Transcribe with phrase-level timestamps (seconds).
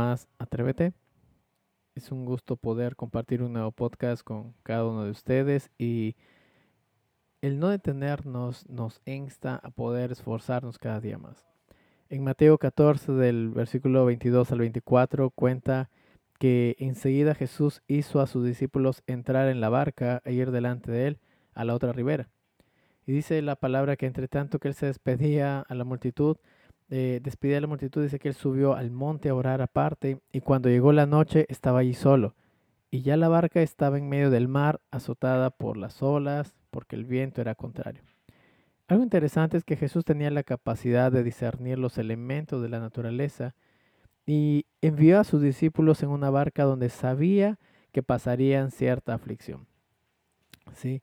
[0.00, 0.94] Más Atrévete.
[1.94, 6.16] Es un gusto poder compartir un nuevo podcast con cada uno de ustedes y
[7.42, 11.44] el no detenernos nos insta a poder esforzarnos cada día más.
[12.08, 15.90] En Mateo 14 del versículo 22 al 24 cuenta
[16.38, 21.08] que enseguida Jesús hizo a sus discípulos entrar en la barca e ir delante de
[21.08, 21.18] él
[21.52, 22.30] a la otra ribera.
[23.04, 26.38] Y dice la palabra que entre tanto que él se despedía a la multitud,
[26.90, 30.40] eh, despedía a la multitud, dice que él subió al monte a orar aparte y
[30.40, 32.34] cuando llegó la noche estaba allí solo.
[32.90, 37.04] Y ya la barca estaba en medio del mar, azotada por las olas, porque el
[37.04, 38.02] viento era contrario.
[38.88, 43.54] Algo interesante es que Jesús tenía la capacidad de discernir los elementos de la naturaleza
[44.26, 47.60] y envió a sus discípulos en una barca donde sabía
[47.92, 49.68] que pasarían cierta aflicción.
[50.74, 51.02] ¿Sí?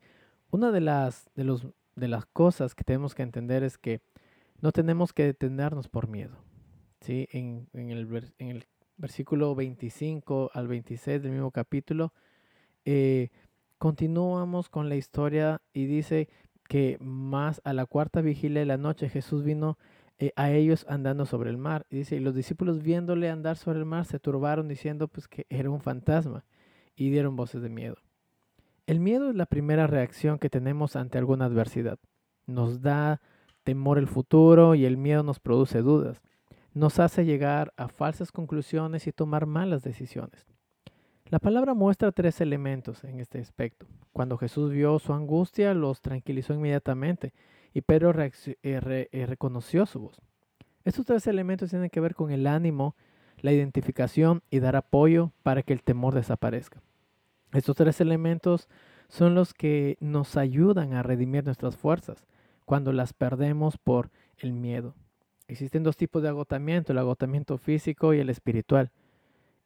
[0.52, 4.02] Una de las, de, los, de las cosas que tenemos que entender es que
[4.62, 6.38] no tenemos que detenernos por miedo.
[7.02, 7.28] ¿sí?
[7.32, 8.64] En, el, en
[8.98, 12.14] versículo 25 al 26 del mismo capítulo,
[12.86, 13.30] eh,
[13.78, 16.30] continuamos con la historia y dice
[16.68, 19.78] que más a la cuarta vigilia de la noche Jesús vino
[20.20, 21.86] eh, a ellos andando sobre el mar.
[21.90, 25.46] Y dice, y los discípulos viéndole andar sobre el mar se turbaron diciendo pues que
[25.50, 26.44] era un fantasma
[26.96, 27.98] y dieron voces de miedo.
[28.88, 32.00] El miedo es la primera reacción que tenemos ante alguna adversidad.
[32.48, 33.22] Nos da
[33.68, 36.22] temor el futuro y el miedo nos produce dudas.
[36.74, 40.46] Nos hace llegar a falsas conclusiones y tomar malas decisiones.
[41.26, 43.86] La palabra muestra tres elementos en este aspecto.
[44.14, 47.34] Cuando Jesús vio su angustia, los tranquilizó inmediatamente
[47.74, 50.22] y Pedro eh, re- eh, reconoció su voz.
[50.86, 52.96] Estos tres elementos tienen que ver con el ánimo,
[53.42, 56.82] la identificación y dar apoyo para que el temor desaparezca.
[57.52, 58.70] Estos tres elementos
[59.10, 62.26] son los que nos ayudan a redimir nuestras fuerzas
[62.68, 64.94] cuando las perdemos por el miedo.
[65.48, 68.92] Existen dos tipos de agotamiento, el agotamiento físico y el espiritual.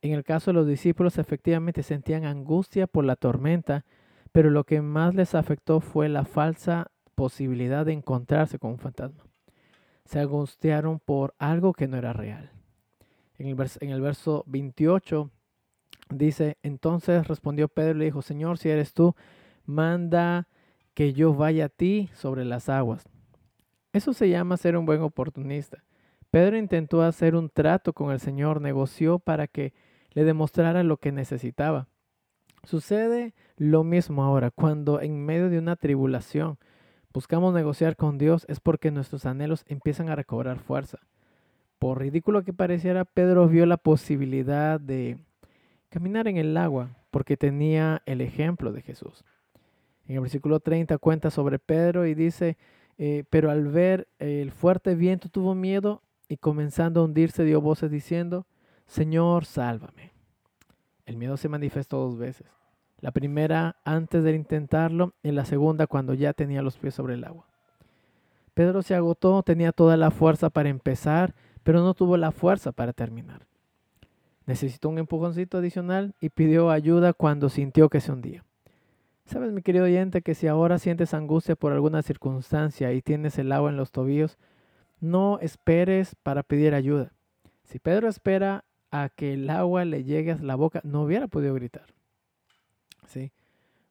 [0.04, 3.86] En el caso de los discípulos efectivamente sentían angustia por la tormenta,
[4.32, 9.24] pero lo que más les afectó fue la falsa posibilidad de encontrarse con un fantasma.
[10.06, 12.52] Se angustiaron por algo que no era real.
[13.40, 15.32] En el, vers- en el verso 28
[16.12, 19.16] dice, entonces respondió Pedro y le dijo, Señor, si eres tú,
[19.66, 20.48] manda
[20.94, 23.08] que yo vaya a ti sobre las aguas.
[23.94, 25.84] Eso se llama ser un buen oportunista.
[26.30, 29.74] Pedro intentó hacer un trato con el Señor, negoció para que
[30.14, 31.88] le demostrara lo que necesitaba.
[32.64, 36.58] Sucede lo mismo ahora, cuando en medio de una tribulación
[37.14, 41.00] buscamos negociar con Dios es porque nuestros anhelos empiezan a recobrar fuerza.
[41.80, 45.18] Por ridículo que pareciera, Pedro vio la posibilidad de
[45.90, 49.26] caminar en el agua porque tenía el ejemplo de Jesús.
[50.12, 52.58] En el versículo 30 cuenta sobre Pedro y dice,
[52.98, 57.90] eh, pero al ver el fuerte viento tuvo miedo y comenzando a hundirse dio voces
[57.90, 58.46] diciendo,
[58.88, 60.12] Señor, sálvame.
[61.06, 62.46] El miedo se manifestó dos veces.
[63.00, 67.24] La primera antes de intentarlo y la segunda cuando ya tenía los pies sobre el
[67.24, 67.48] agua.
[68.54, 72.92] Pedro se agotó, tenía toda la fuerza para empezar, pero no tuvo la fuerza para
[72.92, 73.48] terminar.
[74.46, 78.44] Necesitó un empujoncito adicional y pidió ayuda cuando sintió que se hundía.
[79.32, 83.54] Sabes, mi querido oyente, que si ahora sientes angustia por alguna circunstancia y tienes el
[83.54, 84.38] agua en los tobillos,
[85.00, 87.14] no esperes para pedir ayuda.
[87.64, 91.54] Si Pedro espera a que el agua le llegue a la boca, no hubiera podido
[91.54, 91.86] gritar.
[93.08, 93.32] ¿Sí?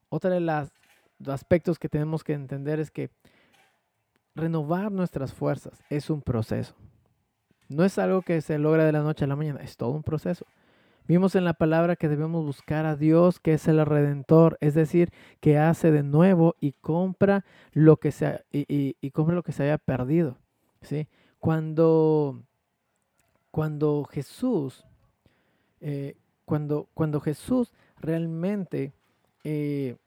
[0.09, 0.71] Otra de las
[1.25, 3.09] aspectos que tenemos que entender es que
[4.35, 6.75] renovar nuestras fuerzas es un proceso.
[7.67, 10.03] No es algo que se logra de la noche a la mañana, es todo un
[10.03, 10.45] proceso.
[11.11, 15.11] Vimos en la palabra que debemos buscar a Dios, que es el redentor, es decir,
[15.41, 17.43] que hace de nuevo y compra
[17.73, 20.37] lo que se, ha- y, compra lo que se perdido.
[20.81, 21.09] ¿sí?
[21.37, 22.41] Cuando,
[23.51, 24.85] cuando Jesús,
[25.81, 26.15] eh,
[26.45, 28.93] cuando, cuando Jesús realmente
[29.43, 29.97] eh,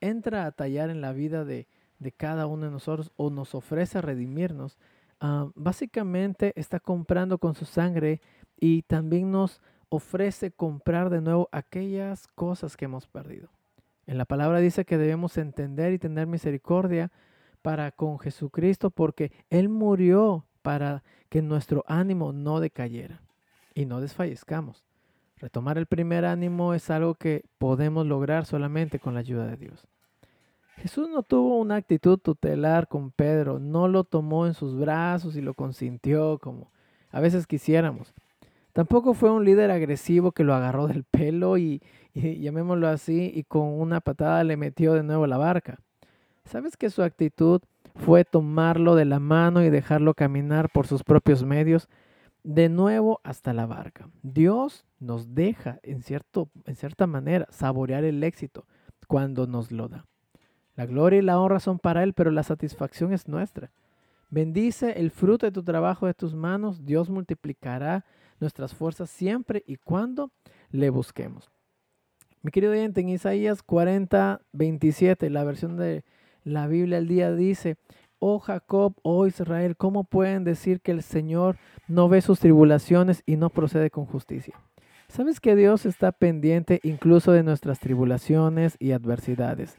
[0.00, 1.66] entra a tallar en la vida de,
[1.98, 4.78] de cada uno de nosotros o nos ofrece redimirnos,
[5.18, 8.20] ah, básicamente está comprando con su sangre
[8.60, 13.48] y también nos ofrece comprar de nuevo aquellas cosas que hemos perdido.
[14.06, 17.10] En la palabra dice que debemos entender y tener misericordia
[17.62, 23.22] para con Jesucristo porque Él murió para que nuestro ánimo no decayera
[23.74, 24.84] y no desfallezcamos.
[25.38, 29.86] Retomar el primer ánimo es algo que podemos lograr solamente con la ayuda de Dios.
[30.76, 35.40] Jesús no tuvo una actitud tutelar con Pedro, no lo tomó en sus brazos y
[35.40, 36.70] lo consintió como
[37.10, 38.14] a veces quisiéramos.
[38.76, 41.80] Tampoco fue un líder agresivo que lo agarró del pelo y,
[42.12, 45.78] llamémoslo así, y con una patada le metió de nuevo la barca.
[46.44, 47.62] ¿Sabes que su actitud
[47.94, 51.88] fue tomarlo de la mano y dejarlo caminar por sus propios medios
[52.44, 54.10] de nuevo hasta la barca?
[54.22, 58.66] Dios nos deja, en, cierto, en cierta manera, saborear el éxito
[59.08, 60.04] cuando nos lo da.
[60.74, 63.70] La gloria y la honra son para Él, pero la satisfacción es nuestra.
[64.28, 66.84] Bendice el fruto de tu trabajo de tus manos.
[66.84, 68.04] Dios multiplicará
[68.40, 70.30] nuestras fuerzas siempre y cuando
[70.70, 71.50] le busquemos.
[72.42, 76.04] Mi querido oyente, en Isaías 40, 27, la versión de
[76.44, 77.76] la Biblia al día dice,
[78.18, 81.56] oh Jacob, oh Israel, ¿cómo pueden decir que el Señor
[81.88, 84.54] no ve sus tribulaciones y no procede con justicia?
[85.08, 89.76] ¿Sabes que Dios está pendiente incluso de nuestras tribulaciones y adversidades?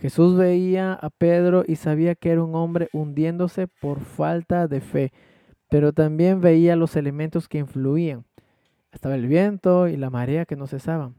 [0.00, 5.12] Jesús veía a Pedro y sabía que era un hombre hundiéndose por falta de fe,
[5.70, 8.24] pero también veía los elementos que influían.
[8.92, 11.14] Estaba el viento y la marea que no cesaban.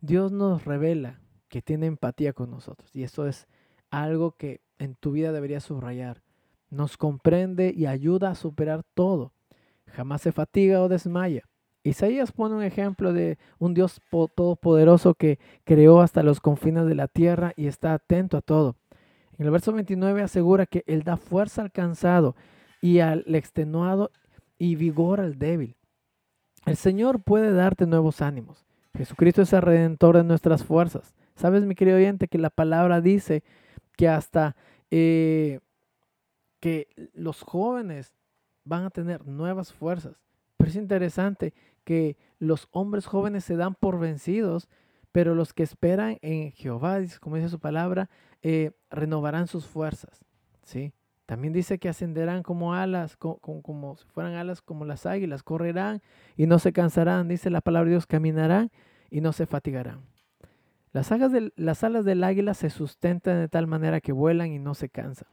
[0.00, 3.46] Dios nos revela que tiene empatía con nosotros y eso es
[3.90, 6.22] algo que en tu vida deberías subrayar.
[6.70, 9.32] Nos comprende y ayuda a superar todo.
[9.92, 11.42] Jamás se fatiga o desmaya.
[11.82, 16.94] Isaías pone un ejemplo de un Dios po- todopoderoso que creó hasta los confines de
[16.94, 18.76] la tierra y está atento a todo.
[19.38, 22.34] En el verso 29 asegura que Él da fuerza al cansado
[22.84, 24.10] y al extenuado
[24.58, 25.74] y vigor al débil.
[26.66, 28.66] El Señor puede darte nuevos ánimos.
[28.94, 31.14] Jesucristo es el redentor de nuestras fuerzas.
[31.34, 33.42] Sabes, mi querido oyente, que la palabra dice
[33.96, 34.54] que hasta
[34.90, 35.60] eh,
[36.60, 38.12] que los jóvenes
[38.64, 40.20] van a tener nuevas fuerzas.
[40.58, 44.68] Pero es interesante que los hombres jóvenes se dan por vencidos,
[45.10, 48.10] pero los que esperan en Jehová, como dice su palabra,
[48.42, 50.22] eh, renovarán sus fuerzas.
[50.64, 50.92] ¿sí?
[51.26, 55.42] También dice que ascenderán como alas, co- co- como, si fueran alas como las águilas,
[55.42, 56.02] correrán
[56.36, 58.70] y no se cansarán, dice la palabra de Dios, caminarán
[59.10, 60.02] y no se fatigarán.
[60.92, 64.58] Las, alas del- las alas del águila se sustentan de tal manera que vuelan y
[64.58, 65.28] no se cansan.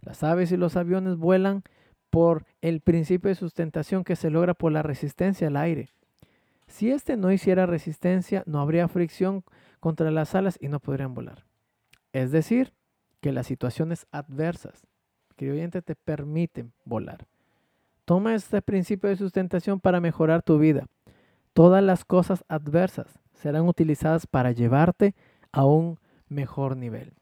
[0.00, 1.62] Las aves y los aviones vuelan
[2.10, 5.88] por el principio de sustentación que se logra por la resistencia al aire.
[6.66, 9.44] Si éste no hiciera resistencia, no habría fricción
[9.78, 11.44] contra las alas y no podrían volar.
[12.12, 12.72] Es decir,
[13.20, 14.86] que las situaciones adversas,
[15.42, 17.26] querido oyente, te permiten volar.
[18.04, 20.86] Toma este principio de sustentación para mejorar tu vida.
[21.52, 25.16] Todas las cosas adversas serán utilizadas para llevarte
[25.50, 27.12] a un mejor nivel.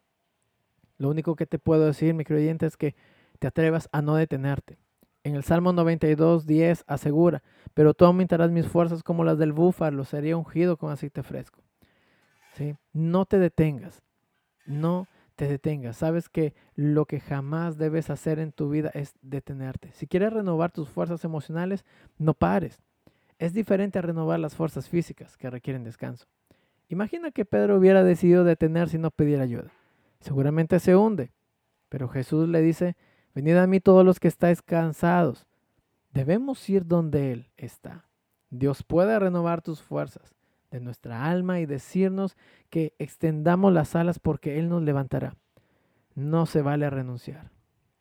[0.99, 2.95] Lo único que te puedo decir, mi querido oyente, es que
[3.39, 4.77] te atrevas a no detenerte.
[5.25, 10.05] En el Salmo 92, 10 asegura, pero tú aumentarás mis fuerzas como las del búfalo,
[10.05, 11.63] sería ungido con aceite fresco.
[12.53, 12.77] ¿Sí?
[12.93, 14.03] No te detengas,
[14.67, 15.07] no
[15.41, 15.97] te detengas.
[15.97, 19.91] Sabes que lo que jamás debes hacer en tu vida es detenerte.
[19.95, 21.87] Si quieres renovar tus fuerzas emocionales,
[22.19, 22.83] no pares.
[23.39, 26.27] Es diferente a renovar las fuerzas físicas que requieren descanso.
[26.91, 29.73] Imagina que Pedro hubiera decidido detenerse y no pedir ayuda.
[30.21, 31.33] Seguramente se hunde.
[31.89, 32.99] Pero Jesús le dice,
[33.35, 35.47] venid a mí todos los que estáis cansados.
[36.13, 38.05] Debemos ir donde Él está.
[38.51, 40.35] Dios puede renovar tus fuerzas
[40.71, 42.37] de nuestra alma y decirnos
[42.69, 45.35] que extendamos las alas porque Él nos levantará.
[46.15, 47.51] No se vale renunciar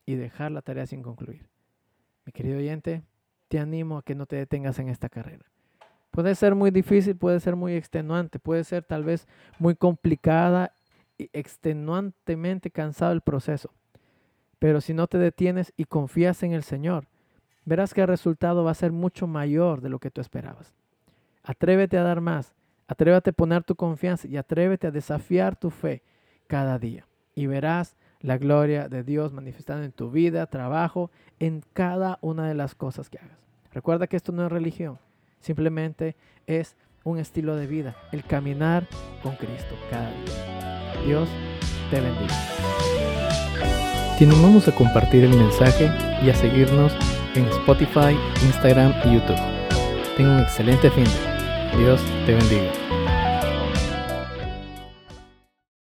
[0.05, 1.47] y dejar la tarea sin concluir.
[2.25, 3.03] Mi querido oyente,
[3.47, 5.45] te animo a que no te detengas en esta carrera.
[6.11, 9.27] Puede ser muy difícil, puede ser muy extenuante, puede ser tal vez
[9.59, 10.73] muy complicada
[11.17, 13.71] y extenuantemente cansado el proceso.
[14.57, 17.05] Pero si no te detienes y confías en el Señor,
[17.65, 20.73] verás que el resultado va a ser mucho mayor de lo que tú esperabas.
[21.43, 22.53] Atrévete a dar más,
[22.89, 26.01] atrévete a poner tu confianza y atrévete a desafiar tu fe
[26.47, 27.05] cada día.
[27.35, 32.55] Y verás la gloria de Dios manifestada en tu vida, trabajo, en cada una de
[32.55, 33.37] las cosas que hagas.
[33.71, 34.97] Recuerda que esto no es religión,
[35.39, 36.15] simplemente
[36.47, 38.87] es un estilo de vida, el caminar
[39.21, 41.03] con Cristo cada día.
[41.05, 41.29] Dios
[41.91, 42.35] te bendiga.
[44.17, 45.91] Te animamos a compartir el mensaje
[46.25, 46.91] y a seguirnos
[47.35, 49.39] en Spotify, Instagram y YouTube.
[50.17, 51.28] Tenga un excelente fin.
[51.77, 52.88] Dios te bendiga.